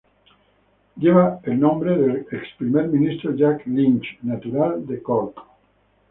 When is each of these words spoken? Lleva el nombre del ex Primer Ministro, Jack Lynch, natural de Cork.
Lleva 0.97 1.41
el 1.43 1.59
nombre 1.59 1.95
del 1.95 2.25
ex 2.31 2.53
Primer 2.57 2.87
Ministro, 2.87 3.35
Jack 3.35 3.67
Lynch, 3.67 4.17
natural 4.23 4.83
de 4.87 4.99
Cork. 4.99 5.39